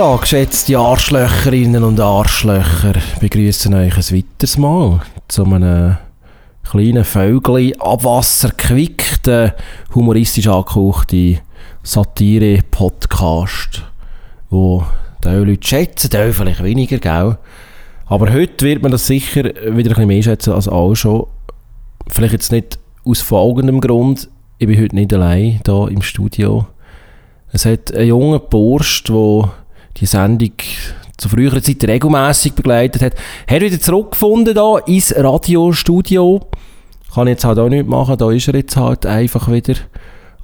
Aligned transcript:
Ja, 0.00 0.16
geschätzte 0.16 0.78
Arschlöcherinnen 0.78 1.84
und 1.84 2.00
Arschlöcher, 2.00 2.94
begrüßen 3.20 3.74
euch 3.74 3.94
ein 3.94 4.16
weiteres 4.16 4.56
Mal 4.56 5.02
zu 5.28 5.44
einem 5.44 5.98
kleinen 6.64 7.04
Vögel 7.04 7.74
abwassergequickten, 7.78 9.52
humoristisch 9.94 10.46
angehauchten 10.46 11.40
Satire-Podcast, 11.82 13.82
wo 14.48 14.84
die 15.22 15.28
Leute 15.28 15.68
schätzen, 15.68 16.08
die 16.08 16.32
vielleicht 16.32 16.64
weniger, 16.64 16.96
gell? 16.96 17.36
Aber 18.06 18.32
heute 18.32 18.64
wird 18.64 18.82
man 18.82 18.92
das 18.92 19.06
sicher 19.06 19.44
wieder 19.44 19.66
ein 19.66 19.74
bisschen 19.74 20.08
mehr 20.08 20.22
schätzen 20.22 20.54
als 20.54 20.66
auch 20.66 20.94
schon. 20.94 21.26
Vielleicht 22.06 22.32
jetzt 22.32 22.52
nicht 22.52 22.78
aus 23.04 23.20
folgendem 23.20 23.82
Grund, 23.82 24.30
ich 24.56 24.66
bin 24.66 24.80
heute 24.80 24.94
nicht 24.94 25.12
allein 25.12 25.60
hier 25.62 25.88
im 25.90 26.00
Studio. 26.00 26.66
Es 27.52 27.66
hat 27.66 27.94
einen 27.94 28.08
jungen 28.08 28.40
Bursch, 28.48 29.04
der 29.04 29.50
die 29.96 30.06
Sendung 30.06 30.52
zu 31.16 31.28
früherer 31.28 31.62
Zeit 31.62 31.84
regelmäßig 31.84 32.54
begleitet 32.54 33.02
hat, 33.02 33.14
hat 33.48 33.60
wieder 33.60 33.78
zurückgefunden 33.80 34.54
da 34.54 34.78
ins 34.78 35.14
Radiostudio. 35.16 36.40
Kann 37.14 37.26
ich 37.26 37.32
jetzt 37.32 37.44
halt 37.44 37.58
auch 37.58 37.68
nicht 37.68 37.86
machen, 37.88 38.16
da 38.16 38.30
ist 38.30 38.48
er 38.48 38.54
jetzt 38.54 38.76
halt 38.76 39.04
einfach 39.04 39.50
wieder. 39.50 39.74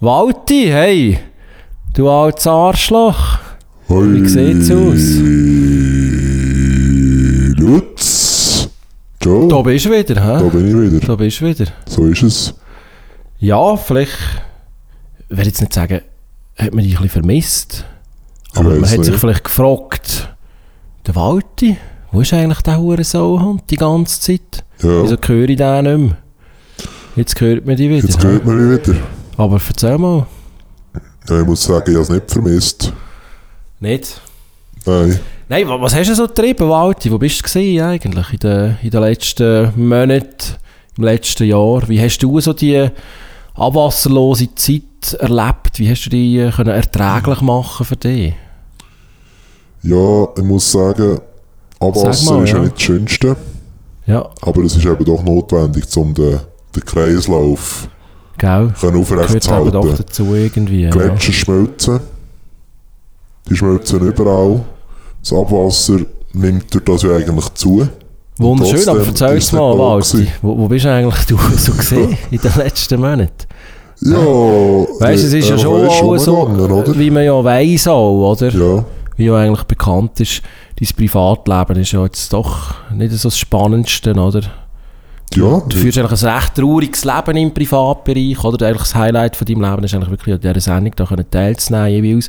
Walti, 0.00 0.66
hey! 0.66 1.18
Du 1.94 2.10
altes 2.10 2.46
Arschloch! 2.46 3.38
Hoi. 3.88 4.04
Wie 4.14 4.28
sieht's 4.28 4.70
aus? 4.70 5.22
Lutz. 7.58 8.68
Ciao. 9.20 9.48
Da 9.48 9.62
bist 9.62 9.86
du 9.86 9.90
wieder, 9.90 10.14
Da 10.14 10.40
hä? 10.40 10.50
bin 10.50 10.68
ich 10.68 10.92
wieder. 10.92 11.06
Da 11.06 11.16
bist 11.16 11.40
du 11.40 11.46
wieder. 11.46 11.66
So 11.86 12.06
ist 12.06 12.22
es. 12.22 12.54
Ja, 13.38 13.76
vielleicht, 13.76 14.12
ich 15.28 15.36
will 15.36 15.46
jetzt 15.46 15.60
nicht 15.60 15.72
sagen, 15.72 16.00
hat 16.58 16.74
man 16.74 16.84
dich 16.84 16.94
ein 16.96 17.02
bisschen 17.02 17.22
vermisst. 17.22 17.84
Aber 18.56 18.70
man 18.70 18.90
hat 18.90 19.04
sich 19.04 19.14
vielleicht 19.14 19.44
gefragt, 19.44 20.34
der 21.06 21.14
Walti, 21.16 21.76
wo 22.12 22.20
ist 22.20 22.32
eigentlich 22.32 22.62
der 22.62 22.78
Hurensohn 22.78 23.60
die 23.70 23.76
ganze 23.76 24.20
Zeit? 24.20 24.64
Ja, 24.82 25.02
Wieso 25.02 25.16
höre 25.26 25.48
ich 25.48 25.56
den 25.56 25.84
nicht 25.84 25.98
mehr? 26.10 26.16
Jetzt 27.16 27.40
hört 27.40 27.66
man 27.66 27.76
die 27.76 27.88
wieder. 27.90 28.06
jetzt 28.06 28.22
hört 28.22 28.44
man 28.44 28.56
mich 28.70 28.86
wieder. 28.86 28.98
Aber 29.38 29.60
erzähl 29.68 29.98
mal. 29.98 30.26
Ja, 31.28 31.40
ich 31.40 31.46
muss 31.46 31.62
sagen, 31.62 31.84
ich 31.90 31.94
habe 31.94 32.02
es 32.02 32.08
nicht 32.10 32.30
vermisst. 32.30 32.92
Nicht? 33.80 34.20
Nein. 34.84 35.18
Nein, 35.48 35.68
wa- 35.68 35.80
was 35.80 35.94
hast 35.94 36.08
du 36.10 36.14
so 36.14 36.26
getrieben, 36.26 36.68
Walti? 36.68 37.10
Wo 37.10 37.18
bist 37.18 37.54
du 37.54 37.58
eigentlich 37.84 38.32
in 38.32 38.38
den, 38.40 38.76
in 38.82 38.90
den 38.90 39.00
letzten 39.00 39.72
Monaten, 39.88 40.54
im 40.96 41.04
letzten 41.04 41.44
Jahr? 41.44 41.88
Wie 41.88 42.00
hast 42.00 42.18
du 42.18 42.38
so 42.40 42.52
die 42.52 42.88
abwasserlose 43.54 44.54
Zeit 44.54 45.14
erlebt? 45.18 45.78
Wie 45.78 45.88
hast 45.90 46.04
du 46.06 46.10
die 46.10 46.38
äh, 46.38 46.50
können 46.50 46.70
erträglich 46.74 47.40
machen 47.40 47.86
für 47.86 47.96
dich? 47.96 48.34
Ja, 49.86 50.28
ich 50.36 50.42
muss 50.44 50.70
sagen, 50.72 51.18
Abwasser 51.78 52.12
Sag 52.12 52.34
mal, 52.34 52.44
ist 52.44 52.50
ja 52.50 52.56
ja. 52.56 52.62
nicht 52.64 52.74
das 52.76 52.82
Schönste, 52.82 53.36
Ja, 54.06 54.28
aber 54.42 54.62
es 54.64 54.76
ist 54.76 54.84
eben 54.84 55.04
doch 55.04 55.22
notwendig, 55.22 55.84
um 55.96 56.14
den, 56.14 56.40
den 56.74 56.84
Kreislauf 56.84 57.88
gell? 58.38 58.72
können 58.80 59.00
aufrecht 59.00 59.42
zu 59.42 59.50
aber 59.52 59.70
doch 59.70 59.84
halten. 59.84 59.96
dazu 59.98 60.34
irgendwie. 60.34 60.82
Ja. 60.82 60.90
Gletscher 60.90 61.32
schmelzen. 61.32 62.00
Die 63.48 63.56
schmelzen 63.56 64.00
überall. 64.00 64.60
Das 65.20 65.32
Abwasser 65.32 65.98
nimmt 66.32 66.72
durch 66.74 66.84
das 66.84 67.02
ja 67.02 67.16
eigentlich 67.16 67.54
zu. 67.54 67.86
Wunderschön, 68.38 68.80
Und 68.80 68.88
aber 68.88 69.06
erzähl 69.06 69.36
es 69.38 69.52
mal, 69.52 69.78
Walti. 69.78 70.28
Wo, 70.42 70.58
wo 70.58 70.68
bist 70.68 70.84
du 70.84 70.92
eigentlich 70.92 71.24
du 71.26 71.38
so 71.56 71.72
gesehen 71.72 72.16
in 72.30 72.38
den 72.40 72.52
letzten 72.56 73.00
Monaten? 73.00 73.30
Ja, 74.00 74.16
Weißt 74.18 75.22
du, 75.22 75.26
es 75.28 75.32
ist 75.32 75.48
ja 75.48 75.54
äh, 75.54 75.58
schon 75.58 75.82
weisst, 75.82 76.02
auch 76.02 76.16
so, 76.18 76.34
rumgegangen, 76.34 76.72
oder? 76.72 76.98
wie 76.98 77.10
man 77.10 77.24
ja 77.24 77.42
weiss 77.42 77.88
auch, 77.88 78.32
oder? 78.32 78.50
Ja, 78.50 78.84
Wie 79.16 79.24
ja 79.26 79.36
eigentlich 79.36 79.64
bekannt 79.64 80.20
ist, 80.20 80.42
dein 80.78 80.88
Privatleben 80.96 81.80
ist 81.80 81.92
ja 81.92 82.04
jetzt 82.04 82.32
doch 82.32 82.74
nicht 82.92 83.12
so 83.12 83.28
das 83.28 83.38
Spannendste, 83.38 84.12
oder? 84.14 84.42
ja. 85.34 85.60
Du 85.68 85.76
führst 85.76 85.98
eigentlich 85.98 86.22
ein 86.22 86.28
recht 86.34 86.54
trauriges 86.54 87.04
Leben 87.04 87.36
im 87.36 87.52
Privatbereich, 87.54 88.42
oder? 88.44 88.66
Eigentlich 88.66 88.82
das 88.82 88.94
Highlight 88.94 89.36
von 89.36 89.46
deinem 89.46 89.62
Leben 89.62 89.84
ist 89.84 89.94
eigentlich 89.94 90.10
wirklich 90.10 90.34
an 90.34 90.40
dieser 90.40 90.60
Sendung 90.60 90.92
da 90.96 91.04
können 91.04 91.30
teilzunehmen 91.30 91.88
jeweils. 91.88 92.28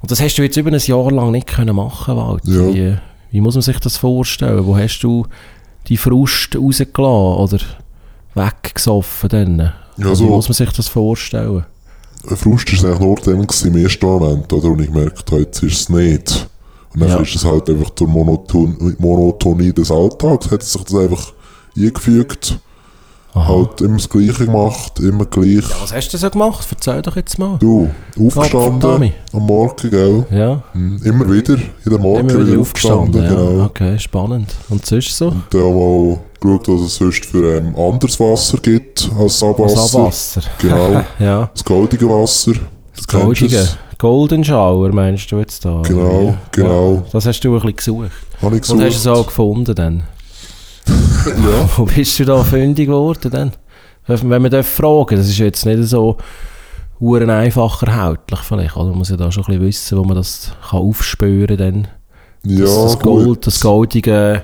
Und 0.00 0.10
das 0.10 0.20
hast 0.20 0.36
du 0.36 0.42
jetzt 0.42 0.56
über 0.56 0.70
ein 0.70 0.78
Jahr 0.78 1.10
lang 1.10 1.30
nicht 1.30 1.46
können 1.46 1.74
machen, 1.74 2.16
Walter. 2.16 2.48
Ja. 2.50 2.74
Wie, 2.74 2.96
wie 3.30 3.40
muss 3.40 3.54
man 3.54 3.62
sich 3.62 3.78
das 3.80 3.96
vorstellen? 3.96 4.66
Wo 4.66 4.76
hast 4.76 5.00
du 5.00 5.26
die 5.88 5.96
Frust 5.96 6.56
rausgelassen 6.56 6.94
oder 7.02 7.58
weggesoffen 8.34 9.28
dann? 9.28 9.72
Ja, 9.96 10.10
Wie 10.10 10.14
so. 10.14 10.26
muss 10.26 10.48
man 10.48 10.54
sich 10.54 10.70
das 10.72 10.88
vorstellen? 10.88 11.64
Frust 12.36 12.82
war 12.82 12.90
eigentlich 12.90 13.00
nur 13.00 13.16
dann 13.16 13.46
gewesen, 13.46 13.74
im 13.74 13.82
ersten 13.84 14.06
Moment, 14.06 14.52
oder? 14.52 14.68
Und 14.70 14.80
ich 14.80 14.92
gemerkt 14.92 15.30
habe, 15.30 15.42
jetzt 15.42 15.62
ist 15.62 15.80
es 15.82 15.88
nicht. 15.88 16.48
Und 16.92 17.00
dann 17.00 17.08
Ja. 17.10 17.16
ist 17.20 17.34
es 17.34 17.44
halt 17.44 17.68
einfach 17.68 17.90
zur 17.94 18.08
Monoton 18.08 18.96
Monotonie 18.98 19.72
des 19.72 19.90
Alltags, 19.90 20.50
hat 20.50 20.62
sich 20.62 20.82
das 20.82 20.94
einfach 20.94 21.32
eingefügt. 21.76 22.58
Halt 23.34 23.80
immer 23.80 23.96
das 23.96 24.08
Gleiche 24.08 24.46
gemacht, 24.46 25.00
immer 25.00 25.24
gleich. 25.26 25.64
Was 25.82 25.92
hast 25.92 26.08
du 26.10 26.18
so 26.18 26.30
gemacht? 26.30 26.66
Erzähl 26.70 27.02
doch 27.02 27.16
jetzt 27.16 27.36
mal. 27.38 27.58
Du, 27.58 27.90
aufgestanden 28.16 29.12
am 29.32 29.42
Morgen, 29.46 29.90
gell? 29.90 30.24
Ja, 30.30 30.62
Hm, 30.72 31.00
Immer 31.04 31.30
wieder, 31.32 31.54
in 31.54 31.90
der 31.90 31.98
Morgen 31.98 32.28
immer 32.28 32.46
wieder 32.46 32.60
aufgestanden. 32.60 33.22
Ja. 33.24 33.28
genau. 33.30 33.64
Okay, 33.64 33.98
spannend. 33.98 34.54
Und 34.68 34.86
sonst 34.86 35.16
so? 35.16 35.32
Dann 35.50 35.60
mal 35.62 36.18
geschaut, 36.40 36.68
was 36.68 36.80
es 36.82 36.94
sonst 36.96 37.24
für 37.26 37.56
ähm, 37.58 37.74
anderes 37.76 38.20
Wasser 38.20 38.58
gibt 38.58 39.10
als 39.18 39.42
Was 39.42 39.42
Abwasser. 39.42 39.98
Abwasser. 39.98 40.40
Genau, 40.58 41.02
Ja, 41.18 41.50
das 41.52 41.64
goldige 41.64 42.08
Wasser. 42.08 42.52
Das 42.94 43.06
du 43.06 43.18
goldige. 43.18 43.68
Golden 43.98 44.44
Shower 44.44 44.92
meinst 44.92 45.30
du 45.32 45.38
jetzt 45.38 45.64
da? 45.64 45.80
Genau, 45.82 46.28
wie? 46.52 46.60
genau. 46.60 46.94
Ja, 46.94 47.02
das 47.12 47.26
hast 47.26 47.40
du 47.40 47.48
ein 47.48 47.54
bisschen 47.54 47.76
gesucht. 47.76 48.10
Habe 48.42 48.56
ich 48.58 48.70
Und 48.70 48.80
hast 48.80 48.84
gesucht. 48.86 49.06
du 49.06 49.10
es 49.10 49.18
auch 49.18 49.26
gefunden 49.26 49.74
dann? 49.74 50.02
Ja. 51.26 51.68
Wo 51.76 51.84
bist 51.84 52.18
du 52.18 52.24
da 52.24 52.42
fündig 52.42 52.86
geworden 52.86 53.30
dann? 53.30 53.52
Wenn 54.06 54.42
man 54.42 54.50
darf 54.50 54.68
fragen, 54.68 55.16
das 55.16 55.28
ist 55.28 55.38
jetzt 55.38 55.64
nicht 55.64 55.84
so 55.84 56.16
huren 57.00 57.30
einfach 57.30 57.82
erhältlich 57.82 58.40
vielleicht, 58.40 58.76
oder? 58.76 58.90
Man 58.90 58.98
muss 58.98 59.08
ja 59.08 59.16
da 59.16 59.32
schon 59.32 59.44
ein 59.44 59.58
bisschen 59.58 59.66
wissen, 59.66 59.98
wo 59.98 60.04
man 60.04 60.16
das 60.16 60.52
kann 60.68 60.80
aufspüren 60.80 61.56
dann. 61.56 61.88
Ja, 62.44 62.64
das, 62.66 62.92
das. 62.92 62.98
Gold, 63.00 63.46
das 63.46 63.60
goldige 63.60 64.42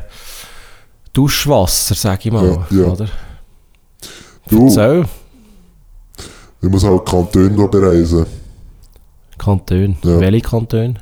Duschwasser, 1.13 1.95
sag 1.95 2.25
ich 2.25 2.33
mal, 2.33 2.47
Ja, 2.71 2.77
ja. 2.79 2.85
oder? 2.87 3.07
Du, 4.49 4.69
So, 4.71 5.05
ich 6.63 6.69
muss 6.69 6.85
halt 6.85 7.07
Kantone 7.07 7.69
bereisen. 7.69 8.27
Kantone. 9.39 9.97
Ja. 10.03 10.21
Welche 10.21 10.41
Kantone? 10.41 10.95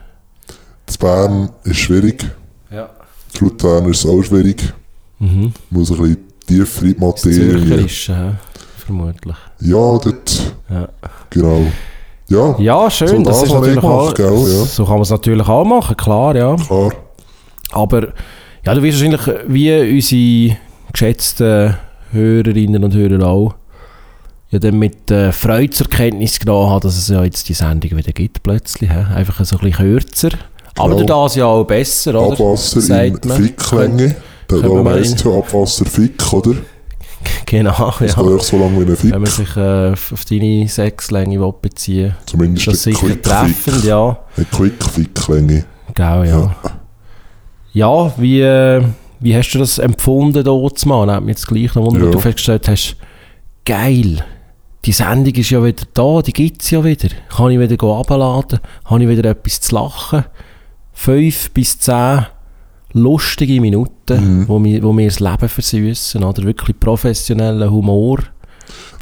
Das 0.86 0.96
Bern 0.98 1.50
ist 1.64 1.76
schwierig. 1.78 2.24
Ja. 2.70 2.90
Das 3.32 3.40
Luzern 3.40 3.88
ist 3.88 4.06
auch 4.06 4.22
schwierig. 4.22 4.72
Mhm. 5.18 5.52
Muss 5.70 5.90
ein 5.90 5.96
bisschen 5.96 6.16
tiefer 6.46 6.82
in 6.82 6.94
die 6.94 7.00
Materie. 7.00 7.50
Zürcherische, 7.50 8.16
hä? 8.16 8.30
vermutlich. 8.88 9.36
Ja, 9.60 9.98
dort. 9.98 10.54
Ja. 10.70 10.88
Genau. 11.30 11.66
Ja, 12.28 12.56
Ja, 12.58 12.90
schön. 12.90 13.08
So, 13.08 13.22
das 13.22 13.40
das 13.40 13.48
ist 13.48 13.54
habe 13.54 13.68
ich 13.68 13.74
natürlich 13.74 13.90
auch, 13.90 14.14
gell, 14.14 14.26
ja. 14.26 14.64
So 14.64 14.84
kann 14.84 14.94
man 14.94 15.02
es 15.02 15.10
natürlich 15.10 15.48
auch 15.48 15.64
machen, 15.64 15.96
klar, 15.96 16.36
ja. 16.36 16.56
klar. 16.56 16.92
Aber 17.72 18.08
ja, 18.64 18.74
du 18.74 18.82
wirst 18.82 18.98
wahrscheinlich 18.98 19.44
wie 19.46 19.94
unsere 19.96 20.58
geschätzten 20.92 21.76
Hörerinnen 22.12 22.84
und 22.84 22.94
Hörer 22.94 23.26
auch 23.26 23.54
ja 24.50 24.58
dann 24.58 24.78
mit 24.78 25.10
äh, 25.10 25.32
Freude 25.32 25.70
zur 25.70 25.88
Kenntnis 25.88 26.38
genommen 26.38 26.70
haben, 26.70 26.80
dass 26.80 26.96
es 26.96 27.08
ja 27.08 27.22
jetzt 27.22 27.48
die 27.48 27.54
Sendung 27.54 27.96
wieder 27.98 28.12
gibt 28.12 28.42
plötzlich. 28.42 28.90
Hä? 28.90 29.04
Einfach 29.14 29.44
so 29.44 29.56
ein 29.56 29.64
bisschen 29.64 29.86
kürzer. 29.86 30.30
Aber 30.76 30.94
durch 30.94 31.06
das 31.06 31.34
ja 31.34 31.46
auch 31.46 31.64
besser, 31.64 32.14
oder? 32.14 32.32
Abwasser 32.32 33.04
in. 33.04 33.18
Ficklänge. 33.20 34.16
Da, 34.48 34.56
Können 34.56 34.70
wir 34.70 34.76
da 34.78 34.82
mal 34.82 34.94
heisst 34.98 35.24
ja 35.24 35.30
Abwasser 35.30 35.84
Fick, 35.84 36.32
oder? 36.32 36.54
Genau, 37.46 37.92
Das 37.98 38.14
ja. 38.16 38.34
echt 38.34 38.44
so 38.44 38.58
lange 38.58 38.86
wie 38.86 38.90
ein 38.90 38.96
Fick. 38.96 39.12
Wenn 39.12 39.22
man 39.22 39.30
sich 39.30 39.56
äh, 39.56 39.90
auf 39.92 40.24
deine 40.28 40.68
Sexlänge 40.68 41.40
will 41.40 41.52
beziehen 41.60 42.14
Zumindest 42.26 42.66
ist 42.68 42.74
das 42.74 42.86
ein 42.86 42.92
sicher 42.94 43.06
Quick 43.06 43.22
treffend, 43.22 43.76
Fick. 43.76 43.84
ja. 43.84 44.18
Eine 44.36 44.46
Quick 44.46 44.84
Ficklänge. 44.84 45.64
Genau, 45.94 46.22
ja. 46.22 46.56
Ja, 47.72 48.12
wie, 48.18 48.40
äh, 48.40 48.82
wie 49.20 49.36
hast 49.36 49.50
du 49.52 49.58
das 49.58 49.78
empfunden 49.78 50.44
dort 50.44 50.84
mal? 50.86 51.10
Hat 51.12 51.22
mich 51.22 51.36
jetzt 51.36 51.46
gleich 51.48 51.74
noch 51.74 51.84
wundert, 51.84 52.04
Ja. 52.04 52.10
du 52.10 52.18
festgestellt 52.20 52.68
hast, 52.68 52.96
geil, 53.64 54.24
die 54.84 54.92
Sendung 54.92 55.34
ist 55.34 55.50
ja 55.50 55.62
wieder 55.62 55.84
da, 55.92 56.22
die 56.22 56.32
gibt 56.32 56.62
es 56.62 56.70
ja 56.70 56.82
wieder. 56.84 57.08
Kann 57.28 57.50
ich 57.50 57.58
wieder 57.58 57.82
abladen, 57.84 58.60
habe 58.84 59.02
ich 59.02 59.08
wieder 59.08 59.28
etwas 59.30 59.60
zu 59.60 59.74
lachen. 59.74 60.24
Fünf 60.92 61.50
bis 61.50 61.78
zehn 61.78 62.26
lustige 62.92 63.60
Minuten, 63.60 64.40
Mhm. 64.40 64.48
wo, 64.48 64.58
mir, 64.58 64.82
wo 64.82 64.92
mir 64.92 65.08
das 65.08 65.20
Leben 65.20 65.48
versüßen, 65.48 66.22
oder 66.24 66.42
wirklich 66.44 66.78
professioneller 66.80 67.70
Humor. 67.70 68.18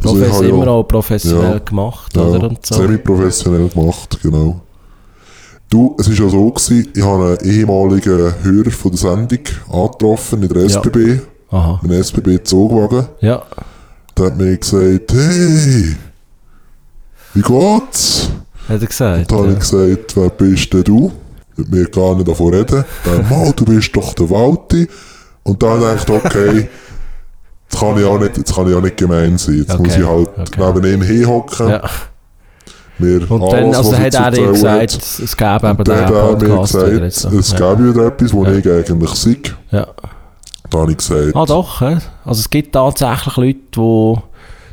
Also 0.02 0.14
Profes 0.14 0.32
habe 0.34 0.44
ja- 0.48 0.54
immer 0.54 0.68
auch 0.68 0.82
professionell 0.84 1.52
ja, 1.54 1.58
gemacht, 1.58 2.14
Ja, 2.16 2.22
oder? 2.22 2.48
Und 2.48 2.64
so. 2.64 2.74
semi-professionell 2.76 3.68
gemacht, 3.68 4.18
genau. 4.22 4.60
Du, 5.68 5.96
es 5.98 6.08
war 6.08 6.14
ja 6.26 6.30
so, 6.30 6.50
gewesen, 6.50 6.88
ich 6.94 7.02
habe 7.02 7.38
einen 7.40 7.50
ehemaligen 7.50 8.34
Hörer 8.42 8.70
von 8.70 8.90
der 8.92 8.98
Sendung 9.00 9.38
angetroffen 9.72 10.42
in 10.42 10.48
der 10.48 10.62
Ja. 10.62 10.66
SBB, 10.68 11.20
Aha. 11.50 11.80
mit 11.82 11.90
einem 11.90 12.00
SBB-Zugwagen. 12.02 13.06
Ja, 13.20 13.42
Der 14.16 14.26
hat 14.26 14.36
mir 14.38 14.56
gesagt, 14.56 15.12
hey, 15.12 15.96
wie 17.34 17.42
geht's? 17.42 18.30
hat 18.68 18.80
er 18.80 18.86
gesagt. 18.86 19.30
Da 19.32 19.36
habe 19.36 19.46
ja. 19.48 19.52
ich 19.54 19.58
gesagt, 19.58 20.16
wer 20.16 20.30
bist 20.30 20.72
denn 20.72 20.84
du? 20.84 21.12
Mir 21.56 21.86
gar 21.88 22.14
nicht 22.14 22.28
davon 22.28 22.54
reden. 22.54 22.84
Dann, 23.04 23.28
Mal, 23.28 23.52
du 23.54 23.64
bist 23.64 23.94
doch 23.94 24.12
der 24.14 24.28
Walti. 24.30 24.88
Und 25.42 25.62
dann 25.62 25.80
denkt 25.80 26.10
okay, 26.10 26.68
jetzt 27.70 27.80
kann 27.80 27.98
ich 27.98 28.04
auch 28.04 28.18
nicht, 28.18 28.36
jetzt 28.36 28.54
kann 28.54 28.68
ich 28.68 28.74
auch 28.76 28.80
nicht 28.82 28.96
gemein 28.96 29.38
sein. 29.38 29.58
Jetzt 29.58 29.74
Okay, 29.74 29.82
muss 29.82 29.96
ich 29.96 30.04
halt 30.06 30.28
okay. 30.38 30.72
neben 30.74 30.92
ihm 30.94 31.02
hinhocken. 31.02 31.68
Ja. 31.68 31.82
Mir 32.98 33.30
Und 33.30 33.42
alles, 33.42 33.52
dann, 33.52 33.74
also 33.74 33.92
was 33.92 33.98
er 33.98 34.04
hat 34.06 34.14
er 34.14 34.30
dir 34.30 34.48
gesagt, 34.52 34.94
hat. 34.94 35.18
es 35.22 35.36
gäbe 35.36 35.68
eben 35.68 35.84
dann 35.84 36.38
den 36.38 36.48
Podcast 36.48 36.72
gesagt, 36.72 37.12
so. 37.12 37.38
es 37.38 37.52
ja. 37.52 37.58
gäbe 37.74 37.90
wieder 37.94 38.06
etwas, 38.06 38.32
wo 38.32 38.44
Ja. 38.44 38.52
ich 38.52 38.66
eigentlich 38.70 39.10
sei. 39.10 39.36
ja. 39.70 39.86
Da 40.70 40.78
habe 40.78 40.90
ich 40.90 40.96
gesagt, 40.98 41.36
Ah 41.36 41.44
doch, 41.44 41.80
also 41.80 42.00
es 42.40 42.50
gibt 42.50 42.72
tatsächlich 42.72 43.36
Leute, 43.36 43.58
die, 43.76 44.14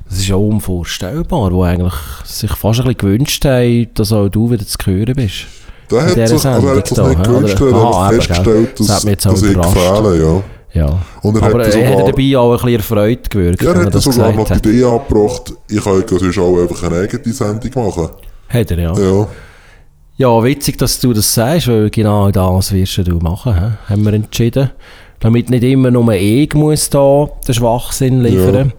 das 0.10 0.18
ist 0.20 0.28
ja 0.28 0.36
unvorstellbar, 0.38 1.50
die 1.52 1.62
eigentlich 1.62 1.94
sich 2.24 2.52
fast 2.52 2.80
ein 2.80 2.86
bisschen 2.86 2.98
gewünscht 2.98 3.46
haben, 3.46 3.88
dass 3.94 4.12
auch 4.12 4.28
du 4.30 4.50
wieder 4.50 4.66
zu 4.66 4.78
hören 4.86 5.14
bist. 5.16 5.46
Der 5.92 6.02
hat 6.02 6.10
sich, 6.30 6.46
also 6.46 6.70
hat 6.70 6.88
sich 6.88 6.98
nicht 6.98 7.20
da, 7.20 7.24
gewünscht, 7.24 7.62
er 7.62 7.98
hat 8.06 8.14
festgestellt, 8.16 8.80
Das 8.80 8.88
dass, 8.88 9.06
auch 9.06 9.32
dass 9.32 9.42
ich 9.44 9.54
gefehle, 9.58 10.24
ja. 10.24 10.44
Ja. 10.74 11.00
Und 11.22 11.36
er 11.36 11.44
Aber 11.44 11.66
hat 11.66 11.76
er 11.76 11.90
hat 12.00 12.08
dabei 12.08 12.38
auch 12.38 12.52
ein 12.52 12.56
bisschen 12.58 12.76
erfreut 12.76 13.30
gewirkt, 13.30 13.62
ja, 13.62 13.74
er 13.74 13.86
hat 13.86 13.94
das 13.96 14.04
sogar 14.04 14.32
noch 14.34 14.50
die. 14.50 14.70
Idee 14.70 14.84
angebracht, 14.86 15.54
ich 15.70 15.84
könnte 15.84 16.18
sonst 16.20 16.38
auch 16.40 16.58
einfach 16.60 16.84
eine 16.84 17.02
eigene 17.02 17.34
Sendung 17.34 17.86
machen. 17.86 18.10
Hat 18.50 18.72
er, 18.72 18.80
ja. 18.80 18.94
Ja, 18.98 19.28
Ja, 20.18 20.44
witzig, 20.44 20.78
dass 20.78 21.00
du 21.00 21.14
das 21.14 21.32
sagst, 21.34 21.68
weil 21.68 21.90
genau 21.90 22.32
das 22.32 22.72
wirst 22.72 22.98
du 23.08 23.18
machen, 23.18 23.54
hä? 23.56 23.72
haben 23.90 24.04
wir 24.06 24.14
entschieden. 24.14 24.72
Damit 25.20 25.50
nicht 25.50 25.64
immer 25.64 25.90
nur 25.90 26.12
ich 26.14 26.54
muss 26.54 26.90
da 26.90 27.28
den 27.48 27.54
Schwachsinn 27.54 28.22
liefern. 28.22 28.74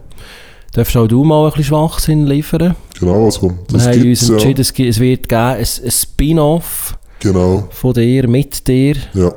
Darfst 0.73 0.95
auch 0.97 1.07
du 1.07 1.23
mal 1.23 1.45
ein 1.45 1.51
bisschen 1.51 1.63
Schwachsinn 1.65 2.25
liefern? 2.27 2.75
Genau, 2.99 3.25
also, 3.25 3.49
Wir 3.49 3.57
das 3.71 3.87
haben 3.87 4.01
uns 4.09 4.27
ja. 4.27 4.33
entschieden, 4.33 4.61
es, 4.61 4.73
gibt- 4.73 4.89
es 4.89 4.99
wird 4.99 5.29
geben, 5.29 5.41
ein, 5.41 5.57
ein 5.59 5.91
Spin-off 5.91 6.97
Genau, 7.19 7.67
von 7.71 7.93
dir, 7.93 8.27
mit 8.27 8.67
dir. 8.67 8.95
ja, 9.13 9.33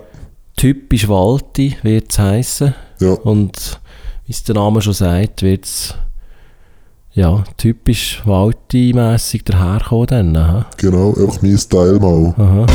Typisch 0.57 1.09
Walti 1.09 1.77
wird 1.83 2.11
es 2.11 2.19
heissen. 2.19 2.75
ja. 3.01 3.13
Und 3.13 3.81
wie 4.27 4.33
es 4.33 4.43
der 4.43 4.57
Name 4.57 4.83
schon 4.83 4.93
sagt, 4.93 5.43
wird 5.43 5.65
es 5.65 5.95
ja, 7.13 7.43
typisch 7.57 8.21
Walti-mässig 8.27 9.45
daherkommen. 9.45 10.35
Dann? 10.35 10.65
Genau, 10.77 11.15
einfach 11.15 11.41
mein 11.43 11.57
Style 11.59 11.99
mal. 11.99 12.35
Aha. 12.37 12.67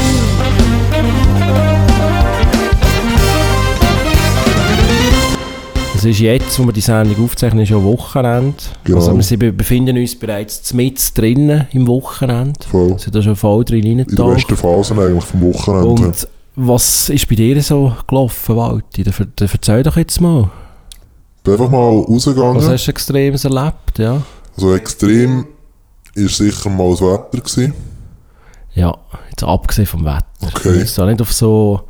Es 6.04 6.10
ist 6.10 6.20
jetzt, 6.20 6.60
wo 6.60 6.66
wir 6.66 6.74
die 6.74 6.82
Sendung 6.82 7.24
aufzeichnen, 7.24 7.64
ist 7.64 7.70
ja 7.70 7.82
Wochenende. 7.82 8.58
Genau. 8.84 8.98
Also 8.98 9.40
wir 9.40 9.54
befinden 9.54 9.98
uns 9.98 10.20
bereits 10.20 10.74
mit 10.74 11.18
drinnen 11.18 11.66
im 11.72 11.88
Wochenende. 11.88 12.60
Voll. 12.70 12.90
Wir 12.90 13.00
sind 13.00 13.16
da 13.16 13.22
schon 13.22 13.38
voll 13.38 13.64
drin 13.64 14.00
In 14.00 14.06
der 14.14 14.24
besten 14.26 14.58
Phase 14.58 14.96
eigentlich 14.96 15.24
vom 15.24 15.42
Wochenende. 15.42 15.88
Und 15.88 16.28
was 16.58 17.10
ist 17.10 17.30
bei 17.30 17.36
dir 17.36 17.64
so 17.64 17.94
gelaufen, 18.06 18.58
Walti? 18.58 19.04
Dann, 19.04 19.14
erzähl 19.40 19.82
doch 19.82 19.96
jetzt 19.96 20.20
mal. 20.20 20.52
bin 21.42 21.54
einfach 21.54 21.70
mal 21.70 22.00
rausgegangen. 22.00 22.58
Was 22.58 22.68
hast 22.68 22.86
du 22.86 22.92
Extremes 22.92 23.46
erlebt? 23.46 23.98
Ja, 23.98 24.22
Also 24.58 24.76
extrem 24.76 25.46
ist 26.16 26.36
sicher 26.36 26.70
mal 26.70 26.90
das 26.92 27.00
Wetter 27.02 27.30
gewesen. 27.32 27.74
ja 28.74 28.94
jetzt 29.30 29.44
abgesehen 29.46 29.88
vom 29.88 30.04
Wetter. 30.04 30.26
Okay. 30.42 30.82
Ich 30.84 30.98
nicht 30.98 31.22
auf 31.22 31.32
so 31.32 31.84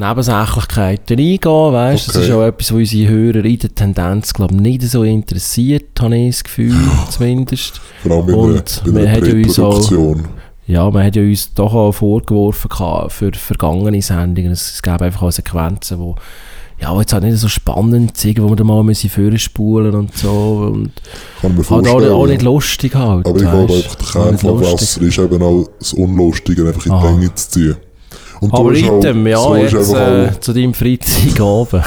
Nebensächlichkeiten 0.00 1.18
eingehen, 1.18 1.72
weißt 1.72 2.08
Das 2.08 2.16
Okay. 2.16 2.24
ist 2.26 2.32
auch 2.32 2.42
etwas, 2.44 2.72
was 2.72 2.78
unsere 2.78 3.08
Hörer 3.10 3.44
in 3.44 3.58
der 3.58 3.74
Tendenz, 3.74 4.32
glaube 4.32 4.54
ich, 4.54 4.60
nicht 4.60 4.82
so 4.82 5.04
interessiert, 5.04 6.00
habe 6.00 6.16
ich 6.16 6.36
das 6.36 6.44
Gefühl, 6.44 6.74
zumindest. 7.10 7.80
Vor 8.02 8.12
allem 8.12 8.28
in 8.28 8.34
Und 8.34 8.82
in 8.86 9.10
haben 9.10 9.26
ja 9.26 9.46
uns 9.46 9.58
auch-. 9.58 10.16
Ja, 10.66 10.88
man 10.88 11.04
hat 11.04 11.16
ja 11.16 11.22
uns 11.22 11.52
doch 11.52 11.74
auch 11.74 11.92
vorgeworfen 11.92 12.70
für 13.08 13.32
vergangene 13.32 14.00
Sendungen. 14.02 14.52
Es, 14.52 14.80
gäbe 14.80 15.04
einfach 15.04 15.22
auch 15.22 15.32
Sequenzen, 15.32 15.98
wo 15.98 16.14
ja, 16.80 16.92
die 16.94 17.00
jetzt 17.00 17.12
auch 17.12 17.20
nicht 17.20 17.36
so 17.36 17.48
spannend 17.48 18.16
sind, 18.16 18.40
wo 18.40 18.48
wir 18.48 18.56
dann 18.56 18.66
mal 18.68 18.82
müssen 18.82 19.10
vorspulen 19.10 19.94
und 19.94 20.16
so. 20.16 20.70
Und 20.72 20.92
Kann 21.40 21.56
mir 21.56 21.68
halt 21.68 21.88
auch, 21.88 22.20
auch 22.20 22.26
nicht 22.26 22.42
lustig 22.42 22.94
halt. 22.94 23.26
Aber 23.26 23.36
ich 23.36 23.42
glaube 23.42 23.74
einfach, 23.74 23.94
der 23.96 24.06
Kern 24.06 24.38
von. 24.38 24.60
Wasser 24.60 25.02
ist 25.02 25.18
eben 25.18 25.42
auch 25.42 25.68
das 25.78 25.92
Unlustige, 25.92 26.66
einfach 26.66 26.86
in 26.86 26.92
die 26.92 26.96
Aha. 26.96 27.10
Länge 27.10 27.34
zu 27.34 27.50
ziehen. 27.50 27.76
Und 28.40 28.54
Aber 28.54 28.72
item, 28.72 29.26
ja, 29.26 29.38
so 29.38 29.56
jetzt 29.56 29.92
äh, 29.92 30.40
zu 30.40 30.52
deinem 30.52 30.72
Freitagabend. 30.72 31.84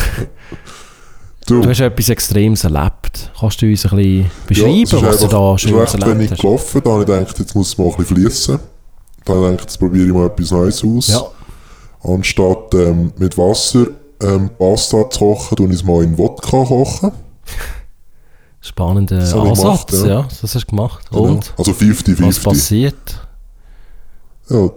du, 1.48 1.62
Du 1.62 1.70
hast 1.70 1.80
etwas 1.80 2.10
Extremes 2.10 2.64
erlebt. 2.64 3.32
Kannst 3.40 3.62
du 3.62 3.66
uns 3.66 3.86
ein 3.86 3.98
bisschen 3.98 4.22
ja, 4.22 4.30
beschreiben, 4.48 4.84
es 4.84 4.94
ist 4.94 5.04
was 5.04 5.20
du 5.20 5.28
da 5.28 5.58
schon 5.58 5.74
erlebt 5.74 6.06
wenig 6.06 6.32
hast? 6.32 6.42
gelaufen, 6.42 6.82
da 6.84 6.92
habe 6.92 7.02
ich 7.02 7.08
gedacht, 7.08 7.40
jetzt 7.40 7.56
muss 7.56 7.68
es 7.70 7.78
mal 7.78 7.86
ein 7.88 7.96
bisschen 7.98 8.16
fließen. 8.16 8.60
Da 9.26 9.34
habe 9.34 9.46
ich 9.46 9.52
gedacht, 9.52 9.70
jetzt 9.70 9.78
probiere 9.80 10.06
ich 10.06 10.14
mal 10.14 10.28
etwas 10.28 10.52
Neues 10.52 10.84
aus. 10.84 11.08
Ja, 11.08 11.24
Anstatt 12.04 12.74
ähm, 12.76 13.14
mit 13.18 13.38
Wasser 13.38 13.88
ähm, 14.22 14.50
Pasta 14.58 15.10
zu 15.10 15.20
kochen, 15.20 15.56
tue 15.56 15.68
ich 15.68 15.76
es 15.76 15.84
mal 15.84 16.04
in 16.04 16.18
Wodka 16.18 16.64
kochen. 16.66 17.12
spannender 18.62 19.24
ich 19.28 19.34
Ansatz, 19.34 19.86
gemacht, 19.88 19.94
ja. 19.94 20.06
ja. 20.08 20.28
Das 20.42 20.56
hast 20.56 20.56
du 20.56 20.68
gemacht. 20.68 21.10
Genau. 21.10 21.24
Und? 21.24 21.54
Also 21.58 21.72
Was 21.72 21.80
50-50. 21.80 22.44
passiert? 22.44 23.28
Ja, 24.50 24.70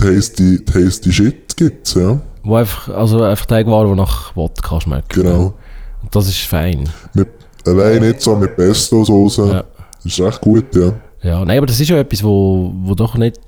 tasty, 0.00 0.64
tasty 0.64 1.12
Shit 1.12 1.56
gibt's, 1.56 1.94
ja. 1.94 2.20
Wo 2.42 2.56
einfach, 2.56 2.88
also 2.94 3.22
einfach 3.22 3.50
war, 3.50 3.84
der 3.84 3.94
nach 3.94 4.34
Wodka 4.34 4.80
schmeckt. 4.80 5.10
Genau. 5.10 5.54
Und 6.02 6.14
das 6.14 6.28
ist 6.28 6.40
fein. 6.40 6.88
Mit, 7.14 7.28
allein 7.66 8.00
nicht 8.00 8.22
so 8.22 8.34
mit 8.36 8.56
Pesto-Soße. 8.56 9.46
Ja. 9.48 9.64
Das 10.02 10.12
ist 10.12 10.20
recht 10.20 10.40
gut, 10.40 10.74
ja. 10.74 10.92
Ja, 11.22 11.44
nein, 11.44 11.58
aber 11.58 11.66
das 11.66 11.78
ist 11.78 11.90
ja 11.90 11.98
etwas, 11.98 12.24
wo, 12.24 12.72
wo 12.82 12.94
doch 12.94 13.14
nicht, 13.16 13.38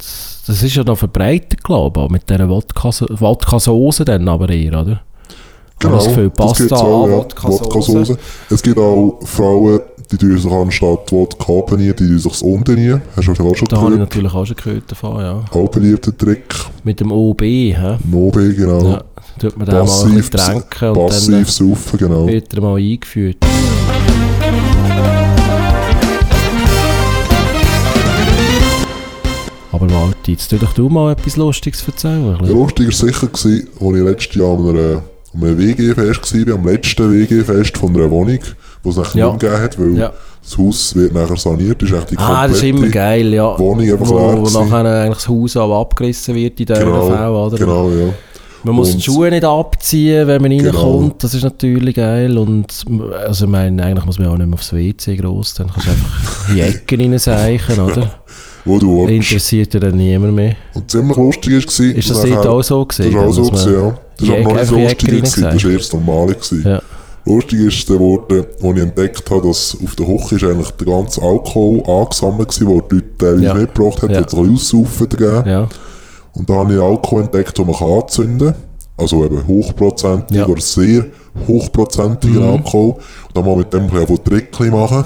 das 0.46 0.62
ist 0.62 0.76
ja 0.76 0.84
noch 0.84 0.99
verbreitet, 0.99 1.64
glaube 1.64 1.99
ich, 1.99 2.04
auch 2.06 2.10
mit 2.10 2.28
dieser 2.28 2.44
Wodka- 2.44 3.19
Wodka-Soße 3.19 4.04
dann 4.04 4.28
aber 4.28 4.50
eher, 4.50 4.78
oder? 4.78 5.00
Genau, 5.78 5.94
das 5.94 6.08
Gefühl, 6.08 6.31
das 6.37 6.46
Pasta, 6.58 6.76
auch, 6.76 7.08
ja. 7.08 7.16
Wodka-Soße. 7.16 8.19
Es 8.50 8.62
gibt 8.62 8.76
auch 8.78 9.18
Frauen, 9.25 9.80
die 10.12 10.19
tun 10.19 10.38
sich 10.38 10.52
anstatt 10.52 11.11
Wodka 11.11 11.62
panieren, 11.62 11.97
die 11.97 12.07
tun 12.07 12.19
sich 12.19 12.33
das 12.33 12.42
Unternieren. 12.42 13.02
Hast 13.16 13.26
du 13.26 13.33
auch 13.33 13.57
schon 13.57 13.69
Da 13.69 13.76
habe 13.76 13.87
ich 13.87 13.92
gehört? 13.92 13.99
natürlich 13.99 14.35
auch 14.35 14.47
schon 14.47 14.57
gehört 14.57 14.90
davon, 14.90 15.21
ja. 15.21 15.45
Auch 15.50 15.69
beliebter 15.69 16.16
Trick. 16.16 16.54
Mit 16.85 17.00
dem 17.00 17.11
OB, 17.11 17.40
hä? 17.42 17.97
Nobe, 18.11 18.54
genau. 18.54 18.83
Ja, 18.85 19.04
tut 19.38 19.57
man 19.57 19.66
den 19.66 19.75
mal 19.75 20.04
ein 20.04 20.31
tränken 20.31 20.88
und 20.90 20.97
dann 20.97 21.09
passiv 21.09 21.50
saufen, 21.50 21.99
genau. 21.99 22.26
wird 22.26 22.52
er 22.52 22.61
mal 22.61 22.76
eingeführt. 22.76 23.38
Aber 29.73 29.90
Walti, 29.90 30.33
jetzt 30.33 30.50
tu 30.50 30.59
doch 30.59 30.75
du 30.75 30.90
mal 30.90 31.12
etwas 31.12 31.37
Lustiges 31.37 31.83
erzählen. 31.87 32.37
Ja, 32.42 32.47
lustig 32.49 32.87
war 32.87 32.92
sicher, 32.92 33.26
gewesen, 33.28 33.69
als 33.81 33.97
ich 33.97 34.02
letztes 34.04 34.35
Jahr 34.35 34.59
an 34.59 34.69
einem, 34.69 35.00
an 35.35 35.42
einem 35.42 35.59
WG-Fest 35.59 36.47
war, 36.47 36.54
am 36.54 36.66
letzten 36.66 37.12
WG-Fest 37.12 37.78
von 37.78 37.97
einer 37.97 38.11
Wohnung, 38.11 38.40
wo 38.82 38.90
es 38.90 38.96
nachher 38.96 39.18
Ja. 39.18 39.26
nicht 39.28 39.40
gegeben 39.40 39.62
hat, 39.62 39.78
weil 39.78 39.96
Ja. 39.96 40.12
das 40.42 40.58
Haus 40.58 40.94
wird 40.96 41.14
nachher 41.14 41.36
saniert, 41.36 41.82
ist 41.82 41.92
echt 41.92 42.10
die 42.10 42.18
Ah, 42.18 42.46
das 42.48 42.56
ist 42.56 42.62
immer 42.64 42.80
komplette 42.80 42.94
geil, 42.98 43.34
ja. 43.34 43.58
Wohnung 43.58 43.90
einfach 43.90 44.08
wo, 44.08 44.18
leer 44.18 44.32
wo 44.38 44.42
gewesen. 44.42 44.68
nachher 44.68 45.02
eigentlich 45.02 45.18
das 45.18 45.28
Haus 45.28 45.56
auch 45.56 45.80
abgerissen 45.80 46.34
wird 46.34 46.58
in 46.60 46.66
diesen 46.66 46.84
Genau, 46.84 47.06
Fällen, 47.10 47.28
oder? 47.30 47.56
genau, 47.58 47.90
ja. 47.90 48.12
Man 48.64 48.76
muss 48.76 48.90
die 48.90 48.94
Und- 48.94 49.02
Schuhe 49.02 49.28
nicht 49.30 49.44
abziehen, 49.44 50.26
wenn 50.28 50.40
man 50.40 50.50
Genau. 50.56 50.70
reinkommt. 50.70 51.24
Das 51.24 51.34
ist 51.34 51.42
natürlich 51.42 51.96
geil. 51.96 52.38
Und 52.38 52.72
also 53.26 53.46
ich 53.46 53.50
meine, 53.50 53.82
eigentlich 53.82 54.04
muss 54.04 54.20
man 54.20 54.28
auch 54.28 54.36
nicht 54.38 54.46
mehr 54.46 54.54
aufs 54.54 54.72
WC 54.72 55.16
gross. 55.16 55.54
Dann 55.54 55.66
kannst 55.68 55.88
du 55.88 55.90
einfach 55.90 56.48
in 56.48 56.54
die 56.54 56.60
Ecken 56.60 57.00
reinseichen, 57.00 57.80
oder? 57.80 58.10
Wo 58.64 58.78
du 58.78 58.98
willst. 59.08 59.32
Interessiert 59.32 59.74
ja 59.74 59.80
dann 59.80 59.96
niemand 59.96 60.34
mehr. 60.36 60.54
Und 60.74 60.88
ziemlich 60.88 61.16
lustig 61.16 61.52
war, 61.54 61.86
Ist 61.96 62.10
das 62.10 62.22
dort 62.22 62.46
auch 62.46 62.62
so 62.62 62.84
Das 62.84 62.98
gewesen? 62.98 63.16
war 63.16 63.26
auch 63.26 63.32
so, 63.32 63.42
gewesen, 63.46 63.72
ja. 63.74 63.80
Das 63.90 63.98
die 64.18 64.28
war 64.28 64.36
aber 64.38 64.44
noch 64.44 64.54
nicht 64.54 64.70
die 64.70 64.76
lustig, 64.76 64.98
gewesen, 65.08 65.42
das 65.42 65.64
war 65.64 65.70
erst 65.72 65.92
das 65.92 66.00
Normale. 66.00 66.34
gewesen. 66.34 66.62
Ja. 66.64 66.82
Lustig 67.25 67.61
ist 67.61 67.79
es 67.79 67.87
geworden, 67.87 68.45
als 68.62 68.76
ich 68.76 68.83
entdeckt 68.83 69.31
habe, 69.31 69.47
dass 69.47 69.76
auf 69.83 69.95
der 69.95 70.07
Hoche 70.07 70.35
ist 70.37 70.45
eigentlich 70.45 70.71
der 70.73 70.87
ganze 70.88 71.23
Alkohol 71.23 71.83
angesammelt 71.87 72.61
war, 72.61 72.83
den 72.83 72.88
die 72.91 72.95
Leute 72.95 73.17
teilweise 73.19 73.45
Ja. 73.45 73.55
mitgebracht 73.55 74.02
haben, 74.02 74.12
Ja. 74.12 74.21
hat 74.21 74.33
es 74.33 74.35
aussaufen 74.38 75.09
gegeben. 75.09 75.43
ja. 75.49 75.69
Und 76.35 76.49
da 76.50 76.55
habe 76.55 76.75
ich 76.75 76.81
Alkohol 76.81 77.23
entdeckt, 77.25 77.57
den 77.59 77.67
man 77.67 77.76
kann 77.76 77.91
anzünden 77.91 78.49
kann. 78.49 78.62
Also 78.97 79.25
eben 79.25 79.47
hochprozentig 79.47 80.37
Ja. 80.37 80.47
oder 80.47 80.61
sehr 80.61 81.07
hochprozentigen 81.47 82.37
Mhm. 82.43 82.49
Alkohol. 82.49 82.91
Und 82.95 83.00
dann 83.35 83.45
mal 83.45 83.57
mit 83.57 83.73
dem 83.73 83.83
ein 83.85 83.91
bisschen 83.91 84.25
Trickchen 84.25 84.71
machen. 84.71 85.05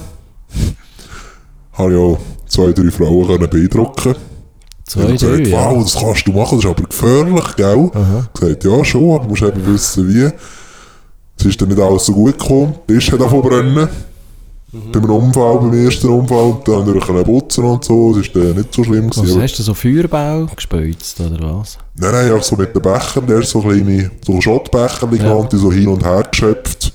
habe 1.72 1.92
ich 1.92 1.98
auch 1.98 2.18
zwei, 2.48 2.72
drei 2.72 2.90
Frauen 2.90 3.26
können 3.26 3.50
beeindrucken 3.50 4.14
Zwei, 4.84 5.00
Ich 5.00 5.06
habe 5.06 5.16
drei, 5.18 5.38
gesagt, 5.42 5.46
ja. 5.48 5.70
wow, 5.74 5.82
das 5.82 5.94
kannst 6.00 6.28
du 6.28 6.32
machen, 6.32 6.58
das 6.58 6.64
ist 6.64 6.70
aber 6.70 6.88
gefährlich, 6.88 7.56
gell? 7.56 7.90
Aha. 7.92 8.28
Ich 8.32 8.40
gesagt, 8.40 8.64
ja 8.64 8.84
schon, 8.84 9.10
aber 9.16 9.24
du 9.24 9.30
musst 9.30 9.42
eben 9.42 9.66
wissen, 9.66 10.08
wie. 10.08 10.30
Es 11.38 11.44
ist 11.44 11.60
dann 11.60 11.68
nicht 11.68 11.80
alles 11.80 12.06
so 12.06 12.12
gut 12.12 12.38
gekommen, 12.38 12.74
der 12.88 12.96
Tisch 12.96 13.12
hat 13.12 13.20
davon 13.20 13.42
brennen. 13.42 13.88
Mhm. 14.72 14.92
Beim 14.92 15.04
Unfall, 15.10 15.58
beim 15.58 15.84
ersten 15.84 16.08
Unfall, 16.08 16.44
und 16.50 16.66
dann 16.68 16.84
durch 16.84 17.08
einen 17.08 17.24
putzen 17.24 17.64
und 17.64 17.84
so, 17.84 18.16
ist 18.16 18.34
dann 18.34 18.54
nicht 18.56 18.74
so 18.74 18.82
schlimm 18.82 19.08
gewesen. 19.10 19.24
Was, 19.24 19.32
aber- 19.32 19.42
hast 19.42 19.58
du 19.58 19.62
so 19.62 19.74
Feuerbau 19.74 20.46
gespeuzt, 20.54 21.20
oder 21.20 21.58
was? 21.58 21.78
Nein, 21.98 22.12
nein, 22.12 22.32
auch 22.32 22.42
so 22.42 22.56
mit 22.56 22.74
den 22.74 22.82
Bechern, 22.82 23.26
der 23.26 23.38
ist 23.40 23.50
so 23.50 23.60
kleine, 23.60 24.10
so 24.24 24.40
Schottbecher 24.40 25.08
Ja. 25.12 25.16
genannt, 25.16 25.52
die 25.52 25.56
so 25.56 25.70
hin 25.72 25.88
und 25.88 26.04
her 26.04 26.24
geschöpft. 26.30 26.92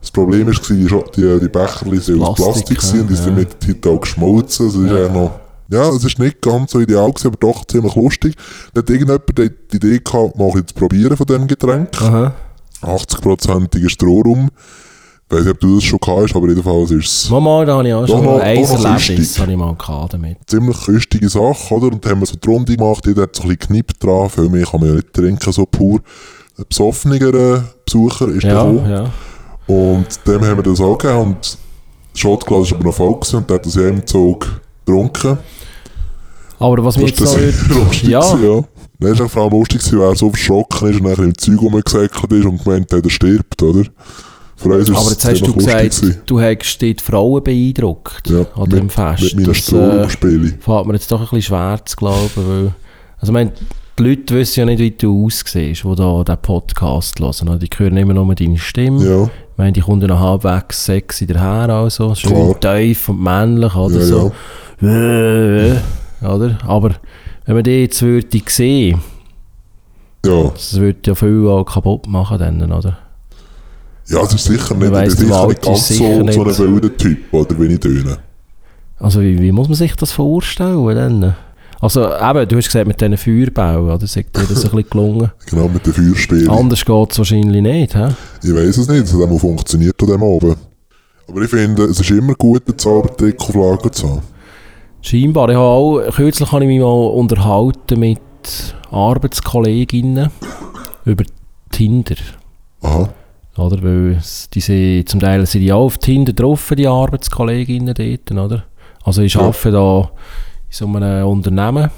Das 0.00 0.10
Problem 0.10 0.46
war, 0.46 0.54
die, 0.54 0.86
die, 1.16 1.40
die 1.40 1.48
Becher 1.48 2.00
sind 2.00 2.22
aus 2.22 2.36
Plastik, 2.36 2.78
Plastik 2.78 2.78
gewesen, 2.78 3.00
und 3.00 3.10
die 3.10 3.14
ja. 3.14 3.22
sind 3.22 3.36
mit 3.36 3.48
der 3.50 3.60
Zeit 3.60 3.86
auch 3.86 4.00
geschmolzen. 4.00 4.66
Also 4.66 4.84
Ja. 4.84 4.92
ist 4.92 5.08
ja 5.08 5.12
noch 5.12 5.30
ja, 5.72 5.88
es 5.90 6.02
ist 6.02 6.18
nicht 6.18 6.40
ganz 6.42 6.72
so 6.72 6.80
ideal 6.80 7.08
gewesen, 7.12 7.28
aber 7.28 7.36
doch 7.38 7.64
ziemlich 7.64 7.94
lustig. 7.94 8.34
Da 8.74 8.80
hat 8.80 8.90
irgendjemand 8.90 9.22
die 9.70 9.76
Idee 9.76 10.00
gehabt, 10.02 10.36
mal 10.36 10.50
zu 10.66 10.74
probieren 10.74 11.16
von 11.16 11.24
diesem 11.26 11.46
Getränk. 11.46 11.90
Aha. 12.02 12.34
80%iger 12.82 13.88
Strohrum. 13.90 14.48
Ich 15.32 15.36
weiß 15.36 15.44
nicht, 15.44 15.54
ob 15.54 15.60
du 15.60 15.74
das 15.76 15.84
schon 15.84 15.98
gehabt 16.00 16.22
hast, 16.22 16.34
aber 16.36 16.48
jedenfalls 16.48 16.90
ist 16.90 17.06
es 17.06 17.30
Mama, 17.30 17.64
da 17.64 17.74
habe 17.76 17.86
ich 17.86 17.94
auch 17.94 18.06
schon 18.06 18.24
noch- 18.24 18.40
ein 18.40 18.56
Erlebnis 18.64 19.38
habe 19.38 19.52
ich 19.52 19.56
mal 19.58 19.74
gehabt 19.76 20.14
damit. 20.14 20.38
ziemlich 20.46 20.76
köstige 20.84 21.28
Sache, 21.28 21.72
oder? 21.74 21.86
Und 21.86 22.04
dann 22.04 22.12
haben 22.12 22.20
wir 22.20 22.26
so 22.26 22.34
die 22.36 22.48
Runde 22.48 22.76
gemacht, 22.76 23.06
jeder 23.06 23.22
hat 23.22 23.36
so 23.36 23.42
ein 23.44 23.48
bisschen 23.50 23.60
Knipp 23.68 24.00
dran, 24.00 24.28
viel 24.28 24.48
mehr 24.48 24.66
kann 24.66 24.80
man 24.80 24.88
ja 24.88 24.94
nicht 24.96 25.12
trinken, 25.12 25.52
so 25.52 25.66
pur. 25.66 26.00
Ein 26.58 26.64
besoffenerer 26.68 27.62
Besucher 27.84 28.28
ist 28.28 28.42
der 28.42 28.52
Ja, 28.54 28.64
gekommen. 28.64 28.90
ja. 28.90 29.12
Und 29.72 30.06
dem 30.26 30.44
haben 30.44 30.56
wir 30.56 30.62
das 30.64 30.80
auch 30.80 30.98
gegeben 30.98 31.20
und 31.20 31.36
das 32.12 32.20
Shotglas 32.20 32.70
war 32.72 32.78
aber 32.78 32.86
noch 32.88 32.94
voll 32.94 33.14
gewesen 33.14 33.36
und 33.36 33.48
der 33.50 33.54
hat 33.56 33.66
das 33.66 33.74
ja 33.76 33.86
im 33.88 34.04
Zug 34.04 34.60
getrunken. 34.84 35.38
Aber 36.58 36.84
was 36.84 36.96
Das 36.96 37.04
jetzt 37.04 37.20
ist 37.20 37.68
noch... 37.70 37.76
lustig, 37.86 38.08
Ja. 38.08 38.20
ja. 38.36 38.64
Dann 39.00 39.12
ist 39.12 39.20
auch 39.20 39.30
vor 39.30 39.44
allem 39.44 39.52
lustig, 39.52 39.80
gewesen, 39.80 39.98
wer 39.98 40.14
so 40.14 40.28
verschrocken 40.30 40.88
ist 40.90 41.00
und 41.00 41.08
nachher 41.08 41.24
im 41.24 41.36
Zeug 41.36 41.60
rumgesäckelt 41.60 42.32
ist 42.32 42.44
und 42.44 42.62
gemeint 42.62 42.92
hat, 42.92 43.02
er 43.04 43.10
stirbt, 43.10 43.62
oder? 43.62 43.84
Für 44.56 44.68
uns 44.74 44.90
Aber 44.90 44.98
es 45.00 45.10
jetzt 45.10 45.24
hast 45.24 45.46
du 45.46 45.54
gesagt, 45.54 46.00
gewesen. 46.00 46.20
du 46.26 46.40
hast 46.40 46.78
die 46.82 46.94
Frauen 47.02 47.42
beeindruckt 47.42 48.28
Ja, 48.28 48.44
an 48.54 48.68
dem 48.68 48.84
mit, 48.84 48.92
Fest. 48.92 49.22
mit 49.22 49.34
meinen 49.36 49.46
Das, 49.46 49.72
äh, 49.72 50.08
fällt 50.60 50.86
mir 50.86 50.92
jetzt 50.92 51.10
doch 51.10 51.20
ein 51.20 51.24
bisschen 51.30 51.42
schwer 51.42 51.80
zu 51.86 51.96
glauben, 51.96 52.30
weil... 52.36 52.74
Also 53.18 53.32
ich 53.32 53.32
meine, 53.32 53.52
die 53.98 54.02
Leute 54.02 54.34
wissen 54.34 54.60
ja 54.60 54.66
nicht, 54.66 54.78
wie 54.78 54.90
du 54.90 55.26
aussiehst, 55.26 55.84
die 55.84 55.94
da 55.94 56.22
diesen 56.24 56.42
Podcast 56.42 57.20
hören. 57.20 57.58
Die 57.58 57.68
hören 57.74 57.96
immer 57.96 58.14
nur 58.14 58.34
deine 58.34 58.58
Stimme. 58.58 59.04
Ja, 59.04 59.24
Ich 59.24 59.58
meine, 59.58 59.72
die 59.72 59.80
ja 59.80 59.94
noch 60.08 60.20
halbwegs 60.20 60.84
sexy 60.84 61.26
daher, 61.26 61.68
also. 61.70 62.14
Schön 62.14 62.54
Klar. 62.58 62.78
tief 62.78 63.08
und 63.08 63.22
männlich, 63.22 63.74
oder 63.74 63.98
ja, 63.98 64.04
so. 64.04 64.32
Äh, 64.82 65.72
oder? 66.26 66.58
Aber 66.66 66.90
wenn 67.46 67.54
man 67.54 67.64
die 67.64 67.82
jetzt 67.82 68.02
würde 68.02 68.26
sehen, 68.48 69.00
ja. 70.24 70.44
das 70.50 70.78
würde 70.78 70.98
ja 71.06 71.14
viel 71.14 71.46
auch 71.48 71.64
kaputt 71.64 72.06
machen 72.06 72.38
dann, 72.38 72.72
oder? 72.72 72.98
Ja, 74.08 74.22
es 74.22 74.34
ist 74.34 74.44
sicher 74.44 74.74
nicht, 74.74 74.90
weiss, 74.92 75.16
bin 75.16 75.28
der 75.28 75.36
sicher 75.36 75.46
nicht 75.46 75.58
ist 75.60 75.64
ganz 75.66 75.88
sicher 75.88 76.16
so, 76.16 76.22
nicht- 76.22 76.54
so 76.56 76.64
ein 76.64 76.74
wilder 76.74 76.96
Typ, 76.96 77.32
oder 77.32 77.58
wie 77.60 77.66
ich 77.74 77.80
töne. 77.80 78.18
Also 78.98 79.20
wie, 79.22 79.38
wie 79.40 79.52
muss 79.52 79.68
man 79.68 79.76
sich 79.76 79.94
das 79.96 80.12
vorstellen 80.12 80.94
dann? 80.96 81.36
Also 81.80 82.04
eben, 82.12 82.46
du 82.48 82.56
hast 82.56 82.66
gesagt, 82.66 82.86
mit 82.86 83.00
diesen 83.00 83.16
Feuerbauen, 83.16 83.88
oder? 83.90 84.06
Sagt 84.06 84.36
dir 84.36 84.40
das 84.42 84.50
ein 84.50 84.70
bisschen 84.70 84.90
gelungen? 84.90 85.30
Genau, 85.48 85.68
mit 85.68 85.86
den 85.86 85.94
Feuerspielen. 85.94 86.50
Anders 86.50 86.84
geht 86.84 87.12
es 87.12 87.16
wahrscheinlich 87.18 87.62
nicht, 87.62 87.94
hä? 87.94 88.08
Ich 88.42 88.54
weiß 88.54 88.76
es 88.76 88.88
nicht, 88.88 89.04
es 89.04 89.14
hat 89.14 89.22
einmal 89.22 89.38
funktioniert 89.38 89.94
an 90.02 90.08
dem 90.08 90.22
Abend. 90.22 90.56
Aber 91.26 91.40
ich 91.40 91.48
finde, 91.48 91.84
es 91.84 91.98
ist 92.00 92.10
immer 92.10 92.34
gut, 92.34 92.64
einen 92.68 92.76
Zaubertrick 92.78 93.40
auf 93.40 93.54
Lager 93.54 93.90
zu 93.92 94.10
haben. 94.10 94.22
Scheinbar. 95.02 95.48
Ich 95.48 95.56
habe 95.56 95.64
auch, 95.66 96.00
kürzlich 96.14 96.52
habe 96.52 96.64
ich 96.64 96.68
mich 96.68 96.80
mal 96.80 96.86
unterhalten 97.08 97.98
mit 98.00 98.20
Arbeitskolleginnen 98.90 100.30
über 101.04 101.24
Tinder. 101.70 102.16
Aha, 102.82 103.08
Oder? 103.56 103.82
Weil 103.82 104.18
die 104.54 104.60
sind, 104.60 105.08
zum 105.08 105.20
Teil 105.20 105.46
sind 105.46 105.62
die 105.62 105.72
auch 105.72 105.84
auf 105.86 105.98
Tinder 105.98 106.32
drauf, 106.32 106.72
die 106.76 106.86
Arbeitskolleginnen 106.86 107.94
dort, 107.94 108.30
oder? 108.32 108.64
Also 109.02 109.22
ich 109.22 109.34
Ja. 109.34 109.40
arbeite 109.42 109.70
da 109.72 110.00
in 110.00 110.08
so 110.70 110.86
einem 110.86 111.26
Unternehmen 111.26 111.90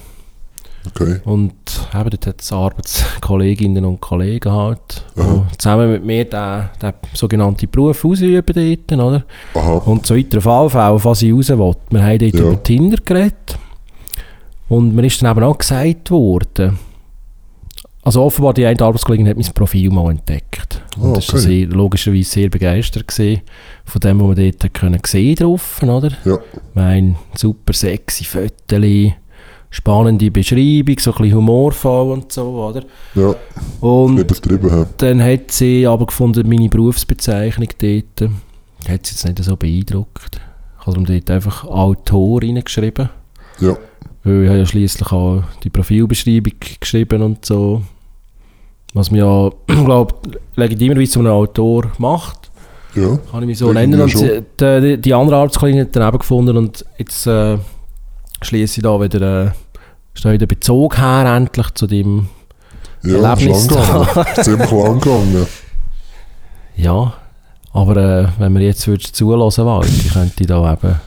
okay. 0.87 1.21
und 1.25 1.53
eben 1.95 2.11
dort 2.11 2.27
hat 2.27 2.41
es 2.41 2.53
Arbeitskolleginnen 2.53 3.85
und 3.85 4.01
Kollegen 4.01 4.53
halt, 4.53 5.05
Aha. 5.17 5.47
die 5.53 5.59
zusammen 5.59 5.93
mit 5.93 6.05
mir 6.05 6.25
den, 6.25 6.65
den 6.81 6.93
sogenannten 7.15 7.69
Beruf 7.71 8.05
ausüben 8.05 8.45
dort, 8.89 8.93
oder? 9.01 9.25
Aha, 9.55 9.73
Und 9.87 10.07
zu 10.07 10.17
weiteren 10.17 10.41
Fallfällen, 10.43 11.05
was 11.05 11.23
ich 11.23 11.33
raus 11.33 11.49
will. 11.51 11.75
Wir 11.91 12.03
haben 12.05 12.19
dort 12.19 12.35
Ja. 12.35 12.41
über 12.41 12.63
Tinder 12.63 12.99
geredet. 13.05 13.59
Und 14.69 14.95
mir 14.95 15.05
ist 15.05 15.23
dann 15.23 15.31
eben 15.37 15.45
auch 15.45 15.59
gesagt 15.59 16.11
worden, 16.11 16.79
also 18.05 18.23
offenbar 18.25 18.53
die 18.55 18.67
eine 18.67 18.81
Arbeitskollegin 18.81 19.29
hat 19.29 19.37
mein 19.37 19.53
Profil 19.55 19.91
mal 19.91 20.11
entdeckt. 20.11 20.83
Und 20.97 21.11
war 21.13 21.17
okay. 21.19 21.39
sehr, 21.39 21.67
logischerweise 21.69 22.25
sehr 22.31 22.49
begeistert 22.49 23.07
gewesen 23.07 23.43
von 23.85 24.01
dem, 24.01 24.21
was 24.21 24.37
wir 24.37 24.53
dort 24.53 24.75
können 24.75 25.01
sehen 25.07 25.37
drauf, 25.37 25.81
oder? 25.83 26.11
ja, 26.25 26.39
Mein 26.75 27.17
super 27.37 27.73
sexy 27.73 28.25
Fotos, 28.25 29.13
spannende 29.73 30.31
Beschreibung, 30.31 30.97
so 30.99 31.13
ein 31.13 31.23
bisschen 31.23 31.35
humorvoll 31.37 32.13
und 32.13 32.31
so, 32.31 32.45
oder? 32.69 32.85
ja, 33.15 33.35
Und 33.81 34.19
übertrieben 34.19 34.71
haben. 34.71 34.91
dann 34.99 35.23
hat 35.25 35.51
sie 35.51 35.87
aber 35.87 36.07
gefunden, 36.07 36.49
meine 36.49 36.69
Berufsbezeichnung 36.69 37.69
dort 37.81 38.31
hat 38.89 39.07
sie 39.07 39.15
jetzt 39.15 39.25
nicht 39.25 39.43
so 39.43 39.57
beeindruckt. 39.57 40.37
Ich 40.81 40.87
habe 40.87 40.93
darum 40.93 41.07
dort 41.07 41.31
einfach 41.31 41.65
Autor 41.65 42.43
reingeschrieben. 42.43 43.09
Ja, 43.61 43.77
Weil 44.25 44.43
ich 44.43 44.49
habe 44.49 44.59
ja 44.59 44.67
schliesslich 44.67 45.11
auch 45.13 45.43
die 45.65 45.71
Profilbeschreibung 45.71 46.53
geschrieben 46.81 47.23
und 47.23 47.45
so. 47.45 47.83
Was 48.93 49.11
man 49.11 49.21
ja, 49.21 49.51
glaube 49.85 50.15
legitimerweise 50.57 51.13
zu 51.13 51.21
einem 51.21 51.33
Autor 51.33 51.91
macht. 51.99 52.51
ja, 52.95 53.17
Kann 53.31 53.43
ich 53.43 53.47
mich 53.47 53.59
so 53.59 53.73
nennen. 53.73 53.99
Und 54.01 54.13
die, 54.21 54.43
die, 54.61 54.99
die 55.01 55.15
andere 55.15 55.37
Arbeitskollegin 55.37 55.81
hat 55.83 55.97
dann 55.97 56.09
eben 56.09 56.19
gefunden 56.19 56.57
und 56.59 56.85
jetzt 56.99 57.27
äh, 57.27 57.57
schließe 58.45 58.81
ich 58.81 58.83
da 58.83 59.01
wieder, 59.01 59.47
äh, 59.47 59.51
ist 60.15 60.25
da 60.25 60.33
wieder 60.33 60.47
Bezug 60.47 60.99
her 60.99 61.25
endlich 61.37 61.71
zu 61.75 61.87
dem 61.87 62.29
ja, 63.03 63.17
Erlebnis. 63.17 63.67
Ist 64.37 64.45
ziemlich 64.45 64.71
lang 64.71 65.01
gegangen. 65.01 65.47
Ja, 66.77 67.15
aber 67.73 67.97
äh, 67.97 68.29
wenn 68.39 68.55
wir 68.55 68.63
jetzt 68.63 68.87
würdest 68.87 69.17
zulassen 69.17 69.65
wollen, 69.65 69.89
ich 69.89 70.13
könnte 70.13 70.47
da 70.47 70.73
eben 70.73 71.01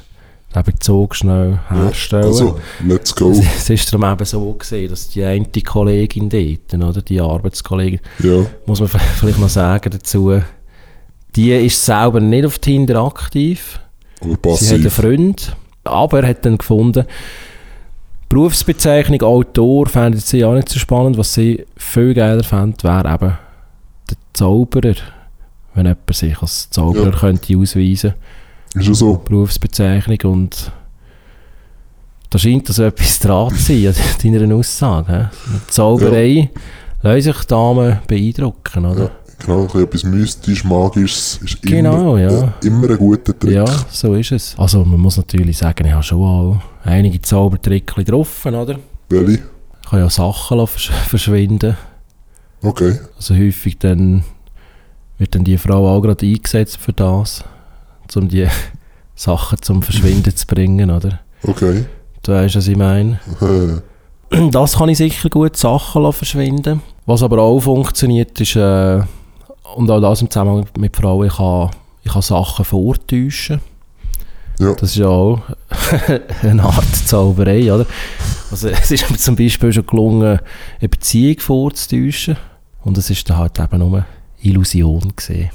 den 0.56 0.64
Bezug 0.64 1.16
schnell 1.16 1.60
herstellen. 1.70 2.26
Also, 2.26 2.60
let's 2.86 3.14
go. 3.16 3.32
es 3.32 3.70
ist 3.70 3.92
darum 3.92 4.12
eben 4.12 4.26
so 4.26 4.54
gesehen, 4.54 4.90
dass 4.90 5.10
die 5.10 5.24
eine 5.24 5.46
Kollegin 5.46 6.30
dort, 6.30 6.74
oder 6.74 7.02
die 7.02 7.20
Arbeitskollegin, 7.20 8.00
Ja, 8.20 8.46
muss 8.66 8.80
man 8.80 8.90
vielleicht 8.90 9.40
noch 9.40 9.50
sagen 9.50 9.92
dazu, 9.92 10.42
die 11.36 11.52
ist 11.52 11.84
selber 11.84 12.20
nicht 12.20 12.46
auf 12.46 12.60
Tinder 12.60 13.04
aktiv. 13.04 13.80
Sie 14.22 14.34
hat 14.34 14.74
einen. 14.74 14.90
Freund, 14.90 15.56
aber 15.86 16.26
hat 16.28 16.46
dann 16.46 16.58
gefunden, 16.58 17.06
Berufsbezeichnung 18.30 19.22
Autor 19.22 19.88
fände 19.88 20.18
sie 20.18 20.44
auch 20.44 20.56
nicht 20.56 20.70
so 20.70 20.80
spannend. 20.80 21.18
Was 21.18 21.34
sie 21.34 21.66
viel 21.78 22.14
geiler 22.14 22.44
fände, 22.44 22.78
wäre 22.84 23.14
eben 23.14 23.38
der 24.10 24.18
Zauberer. 24.34 24.96
Wenn 25.74 25.86
jemand 25.86 26.14
sich 26.14 26.42
als 26.42 26.70
Zauberer 26.70 27.12
Ja. 27.14 27.20
könnte 27.20 27.58
ausweisen 27.58 28.14
Ist 28.74 28.88
ja 28.88 28.94
so. 28.94 29.16
Berufsbezeichnung 29.18 30.20
und 30.34 30.72
da 32.30 32.40
scheint 32.40 32.68
das 32.68 32.80
etwas 32.80 33.20
dran 33.22 33.54
zu 33.56 33.74
sein 33.74 33.88
an 33.88 34.32
deiner 34.42 34.56
Aussage. 34.56 35.30
Mit 35.54 35.72
Zauberei 35.72 36.50
lassen 37.02 37.22
sich 37.22 37.44
Damen 37.46 38.00
beeindrucken, 38.08 38.86
oder? 38.86 39.04
Ja, 39.04 39.12
genau, 39.40 39.66
etwas 39.66 40.04
mystisch, 40.04 40.64
magisches 40.64 41.40
ist 41.44 41.62
Genau, 41.62 42.16
immer, 42.16 42.20
ja. 42.32 42.44
äh, 42.62 42.68
immer 42.68 42.90
ein 42.90 42.98
guter 42.98 43.38
Trick. 43.38 43.54
Ja, 43.54 43.66
so 43.90 44.14
ist 44.16 44.32
es. 44.32 44.56
Also 44.58 44.84
man 44.86 45.00
muss 45.00 45.18
natürlich 45.18 45.58
sagen, 45.58 45.86
ich 45.86 45.94
habe 45.94 46.04
schon 46.04 46.22
auch 46.22 46.62
einige 46.84 47.22
Zaubertricks 47.22 47.94
drauf, 48.06 48.46
oder? 48.46 48.78
Welche? 49.10 49.44
Ich 49.84 49.90
kann 49.90 50.00
ja 50.00 50.10
Sachen 50.10 50.66
versch 50.68 50.90
verschwinden. 50.90 51.78
Okay. 52.62 52.98
Also 53.16 53.36
häufig 53.36 53.78
dann 53.78 54.24
wird 55.18 55.36
dann 55.36 55.44
die 55.44 55.58
Frau 55.58 55.88
auch 55.96 56.02
gerade 56.02 56.26
eingesetzt 56.26 56.78
für 56.78 56.94
das, 56.94 57.44
um 58.16 58.28
die 58.28 58.48
Sachen 59.16 59.62
zum 59.62 59.82
Verschwinden 59.84 60.36
zu 60.36 60.46
bringen, 60.48 60.90
oder? 60.92 61.20
Okay. 61.44 61.86
Du 62.24 62.32
weißt, 62.32 62.56
was 62.56 62.68
ich 62.68 62.78
meine. 62.78 63.20
Das 64.52 64.78
kann 64.78 64.90
ich 64.90 64.98
sicher 64.98 65.30
gut 65.30 65.56
Sachen 65.56 66.12
verschwinden. 66.12 66.82
Was 67.06 67.22
aber 67.22 67.40
auch 67.44 67.60
funktioniert, 67.60 68.42
ist, 68.42 68.56
äh, 68.56 69.02
und 69.76 69.90
auch 69.90 70.02
das 70.02 70.22
im 70.22 70.30
Zusammenhang 70.30 70.66
mit 70.78 70.96
Frauen, 70.96 71.28
ich 71.28 71.36
kann, 71.36 71.72
ich 72.04 72.12
kann 72.12 72.22
Sachen 72.22 72.66
vortäuschen. 72.66 73.62
Ja. 74.60 74.74
Das 74.74 74.92
ist 74.92 74.98
ja 74.98 75.08
auch 75.08 75.42
eine 76.44 76.64
Art 76.64 76.96
Zauberei, 77.06 77.74
oder? 77.74 77.86
Also 78.52 78.70
es 78.70 78.92
ist 78.92 79.10
mir 79.10 79.18
zum 79.18 79.36
Beispiel 79.36 79.74
schon 79.74 79.86
gelungen, 79.86 80.40
eine 80.80 80.90
Beziehung 80.90 81.40
vorzutäuschen. 81.40 82.38
Und 82.84 82.98
es 82.98 83.10
ist 83.10 83.30
dann 83.30 83.38
halt 83.38 83.60
eben 83.60 83.80
nur 83.80 84.06
Illusion 84.42 85.12
gesehen. 85.16 85.50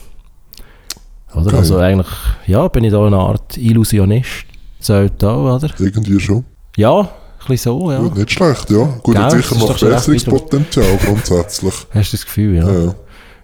Oder? 1.32 1.46
Okay. 1.46 1.56
Also 1.56 1.78
eigentlich, 1.78 2.08
ja, 2.46 2.66
bin 2.68 2.84
ich 2.84 2.92
da 2.92 3.06
eine 3.06 3.16
Art 3.16 3.56
Illusionist. 3.56 4.46
Sollte 4.80 5.30
auch, 5.30 5.56
oder? 5.56 5.70
irgendwie 5.78 6.18
schon. 6.18 6.44
Ja, 6.76 7.00
ein 7.00 7.08
bisschen 7.46 7.78
so, 7.78 7.92
ja. 7.92 8.00
Gut, 8.00 8.16
nicht 8.16 8.32
schlecht, 8.32 8.70
ja. 8.70 8.84
Gut, 9.02 9.14
Gell, 9.14 9.30
sicher 9.30 9.54
noch 9.56 9.78
Verbesserungspotenzial 9.78 10.98
grundsätzlich. 11.04 11.74
Hast 11.94 12.12
du 12.12 12.16
das 12.16 12.24
Gefühl, 12.26 12.56
ja? 12.56 12.70
Ja. 12.70 12.94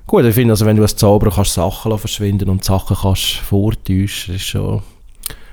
Gut, 0.07 0.25
ich 0.25 0.35
finde, 0.35 0.53
also, 0.53 0.65
wenn 0.67 0.77
du 0.77 0.83
als 0.83 0.95
Zauberer 0.97 1.33
kannst 1.35 1.55
Sachen 1.55 1.99
verschwinden 1.99 2.49
und 2.49 2.63
Sachen 2.65 2.97
kannst 2.97 3.37
vortäuschen, 3.39 4.37
ist 4.37 4.45
schon, 4.45 4.83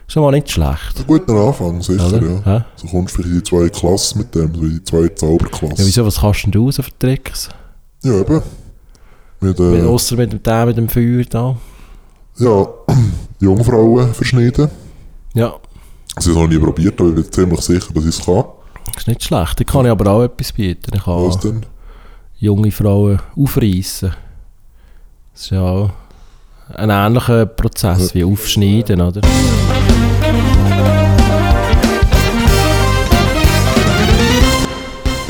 schon 0.08 0.22
mal 0.24 0.32
nicht 0.32 0.52
schlecht. 0.52 1.00
Ein 1.00 1.08
guter 1.08 1.34
Anfang, 1.34 1.82
sicher, 1.82 2.08
Oder? 2.08 2.42
ja. 2.46 2.66
So 2.76 2.88
kommst 2.88 3.18
du 3.18 3.24
vielleicht 3.24 3.34
in 3.34 3.40
die 3.40 3.44
zwei 3.44 3.70
Klassen 3.70 4.18
mit 4.20 4.36
dem, 4.36 4.54
so 4.54 4.62
in 4.62 4.70
die 4.72 4.84
zwei 4.84 5.08
Zauberklassen. 5.08 5.78
Ja, 5.78 5.86
wieso, 5.86 6.06
was 6.06 6.20
kannst 6.20 6.44
denn 6.44 6.52
du 6.52 6.72
so 6.72 6.84
für 6.84 6.92
Tricks? 7.00 7.50
Ja, 8.04 8.20
eben. 8.22 8.42
Mit, 9.42 9.60
Äh. 9.60 9.80
äh, 9.80 9.86
Außer 9.88 10.16
mit 10.18 10.32
dem, 10.32 10.44
der 10.44 10.66
mit 10.68 10.78
dem 10.78 10.88
Feuer 10.88 11.24
da. 11.28 11.56
ja, 12.38 12.68
Jungfrauen 13.40 14.14
verschneiden. 14.14 14.70
Ja, 15.34 15.56
Sie 16.20 16.30
haben 16.30 16.36
es 16.38 16.42
noch 16.44 16.48
nie 16.48 16.60
probiert, 16.60 17.00
aber 17.02 17.10
ich 17.10 17.16
bin 17.16 17.32
ziemlich 17.32 17.62
sicher, 17.62 17.92
dass 17.92 18.04
ich 18.04 18.10
es 18.20 18.24
kann. 18.24 18.44
Das 18.86 18.98
ist 18.98 19.08
nicht 19.08 19.24
schlecht. 19.24 19.60
Da 19.60 19.64
kann 19.64 19.86
ich 19.86 19.92
aber 19.92 20.12
auch 20.12 20.22
etwas 20.22 20.52
bieten. 20.52 20.92
Ich 20.96 21.08
Was 21.08 21.40
kann 21.40 21.52
denn? 21.54 21.66
junge 22.38 22.72
Frauen 22.72 23.20
aufreißen. 23.36 24.14
Das 25.34 25.42
ist 25.44 25.50
ja 25.52 25.62
auch 25.62 25.90
ein 26.75 26.90
ähnlicher 26.90 27.46
Prozess 27.46 28.13
wie 28.13 28.24
Aufschneiden, 28.24 29.02
oder? 29.02 29.22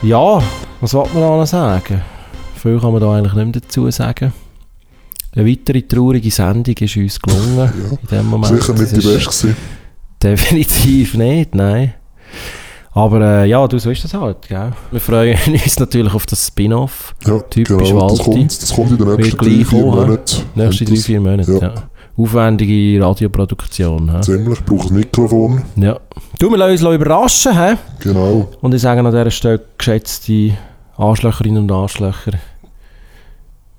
Ja, 0.02 0.44
was 0.82 0.94
wollte 0.94 1.14
man 1.14 1.24
da 1.24 1.30
noch 1.38 1.46
sagen? 1.48 2.02
Viel 2.56 2.80
kann 2.80 2.92
man 2.92 3.02
da 3.02 3.14
eigentlich 3.16 3.34
nicht 3.34 3.46
mehr 3.46 3.62
dazu 3.62 3.90
sagen. 3.92 4.34
Eine 5.36 5.50
weitere 5.50 5.82
traurige 5.82 6.30
Sendung 6.30 6.76
ist 6.76 6.98
uns 6.98 7.20
gelungen 7.20 7.58
Ja. 7.58 7.98
in 8.02 8.08
dem 8.12 8.26
Moment. 8.28 8.62
Sicher 8.62 8.74
nicht 8.74 8.92
die 8.92 9.08
beste. 9.08 9.56
Definitiv 10.22 11.16
nicht, 11.16 11.56
nein. 11.56 11.94
Aber 12.96 13.22
äh, 13.22 13.50
ja, 13.50 13.68
du, 13.68 13.80
so 13.80 13.90
ist 13.90 14.04
das 14.04 14.14
halt, 14.14 14.48
gell? 14.48 14.72
Wir 14.92 15.00
freuen 15.00 15.38
uns 15.48 15.80
natürlich 15.80 16.14
auf 16.14 16.26
das 16.28 16.48
Spin-off. 16.48 17.16
Ja, 17.26 17.40
Typisch 17.40 17.90
genau. 17.90 18.08
Das 18.10 18.20
Walti. 18.20 18.32
kommt, 18.32 18.62
das 18.62 18.74
kommt 18.74 18.92
in 18.92 18.98
den 18.98 19.16
nächsten 19.16 19.38
drei, 19.38 19.66
vier? 19.66 19.80
Monaten. 19.82 20.42
Nächste 20.56 20.86
drei, 20.86 20.94
das. 20.96 21.06
vier 21.06 21.22
Monate, 21.22 21.54
ja. 21.54 21.60
Ja. 21.60 21.74
Aufwendige 22.16 23.04
Radioproduktion. 23.04 24.12
hä? 24.14 24.22
Ziemlich, 24.22 24.60
ich 24.60 24.66
brauche 24.66 24.90
ein 24.90 24.94
Mikrofon. 24.94 25.62
Ja. 25.76 26.00
Du, 26.38 26.52
wir 26.52 26.58
lassen 26.58 26.86
uns 26.86 26.96
überraschen, 26.96 27.58
hä? 27.58 27.76
Genau. 28.00 28.48
Und 28.62 28.76
ich 28.76 28.82
sage 28.82 29.00
an 29.00 29.06
dieser 29.08 29.32
Stelle, 29.32 29.62
geschätzte 29.80 30.52
Anschlöcherinnen 30.96 31.64
und 31.64 31.72
Anschlöcher, 31.72 32.34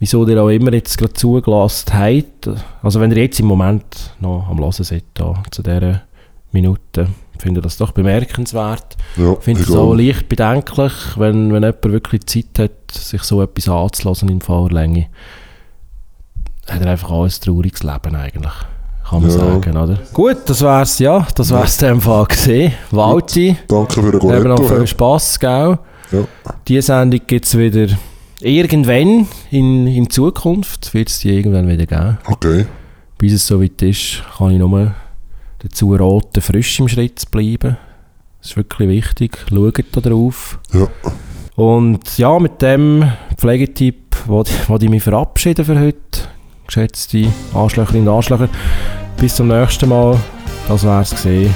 wieso 0.00 0.26
ihr 0.26 0.42
auch 0.42 0.48
immer 0.48 0.72
jetzt 0.72 0.98
gerade 0.98 1.12
zugelassen 1.12 1.94
habt. 1.94 2.50
Also 2.82 3.00
wenn 3.00 3.12
ihr 3.12 3.18
jetzt 3.22 3.38
im 3.38 3.46
Moment 3.46 3.84
noch 4.18 4.48
am 4.50 4.58
Hören 4.58 4.72
seid, 4.72 5.04
da, 5.14 5.40
zu 5.52 5.62
dieser 5.62 6.02
Minute, 6.50 7.06
finde 7.38 7.60
das 7.60 7.76
doch 7.76 7.92
bemerkenswert. 7.92 8.96
Ja, 9.16 9.32
Ich 9.32 9.38
finde 9.44 9.62
es 9.62 9.70
auch 9.70 9.94
leicht 9.94 10.28
bedenklich, 10.28 10.92
wenn, 11.16 11.52
wenn 11.52 11.62
jemand 11.62 11.84
wirklich 11.84 12.26
Zeit 12.26 12.58
hat, 12.58 12.90
sich 12.92 13.22
so 13.22 13.42
etwas 13.42 13.68
anzulassen 13.68 14.28
in 14.28 14.40
Fahrlänge. 14.40 15.06
Hat 16.68 16.80
er 16.80 16.90
einfach 16.90 17.10
auch 17.10 17.24
ein 17.24 17.30
trauriges 17.30 17.82
Leben 17.82 18.14
eigentlich, 18.16 18.52
kann 19.08 19.20
man 19.22 19.30
Ja. 19.30 19.36
sagen, 19.36 19.76
oder? 19.76 19.98
Gut, 20.12 20.38
das 20.46 20.62
wär's, 20.62 20.98
ja, 20.98 21.26
das 21.34 21.50
wär's 21.50 21.80
in 21.82 21.88
dem 21.88 22.00
Fall 22.00 22.24
gesehen. 22.26 22.72
Walti, 22.90 23.56
Danke 23.68 24.02
für 24.02 24.10
den 24.12 24.22
wir 24.22 24.34
haben 24.36 24.48
noch 24.48 24.68
viel? 24.68 24.86
Spass, 24.86 25.38
gell? 25.38 25.78
Ja. 26.12 26.20
Die 26.68 26.80
Sendung 26.80 27.20
gibt 27.26 27.44
es 27.46 27.58
wieder 27.58 27.88
irgendwann 28.40 29.26
in, 29.50 29.86
in 29.86 30.08
Zukunft, 30.08 30.94
wird 30.94 31.08
es 31.10 31.18
die 31.20 31.36
irgendwann 31.36 31.68
wieder 31.68 31.86
geben. 31.86 32.18
Okay. 32.26 32.66
Bis 33.18 33.32
es 33.34 33.46
soweit 33.46 33.80
ist, 33.82 34.22
kann 34.38 34.50
ich 34.52 34.58
nur 34.58 34.94
dazu 35.64 35.94
raten, 35.94 36.40
frisch 36.40 36.78
im 36.78 36.88
Schritt 36.88 37.18
zu 37.18 37.26
bleiben. 37.30 37.76
Das 38.40 38.50
ist 38.50 38.56
wirklich 38.56 38.88
wichtig. 38.88 39.38
Schaut 39.48 39.84
da 39.92 40.00
drauf. 40.00 40.58
Ja. 40.72 40.88
Und 41.56 42.18
ja, 42.18 42.38
mit 42.38 42.60
dem 42.60 43.10
Pflegetipp 43.36 44.16
wollte 44.26 44.52
ich 44.80 44.90
mich 44.90 45.02
verabschieden 45.02 45.64
für 45.64 45.80
heute. 45.80 46.28
Geschätzte 46.66 47.28
Anschlöcherinnen 47.54 48.08
und 48.08 48.16
Anschlöcher. 48.16 48.48
Bis 49.18 49.36
zum 49.36 49.48
nächsten 49.48 49.88
Mal. 49.88 50.18
Das 50.68 50.84
wär's 50.84 51.10
gesehen. 51.10 51.54